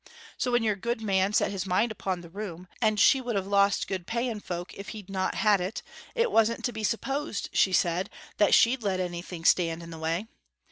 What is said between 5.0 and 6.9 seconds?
not had it, it wasn't to be